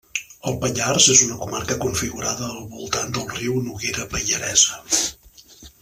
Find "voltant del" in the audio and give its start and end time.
2.73-3.29